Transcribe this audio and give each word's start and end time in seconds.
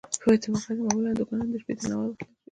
په 0.21 0.25
بیت 0.29 0.43
المقدس 0.45 0.65
کې 0.65 0.83
معمولا 0.85 1.11
دوکانونه 1.15 1.49
د 1.51 1.55
شپې 1.61 1.73
تر 1.77 1.83
ناوخته 1.89 2.23
خلاص 2.23 2.27
وي. 2.31 2.37